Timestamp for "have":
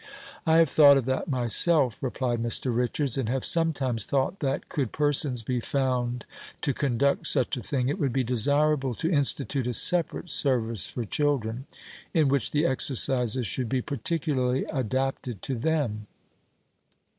0.57-0.69, 3.29-3.45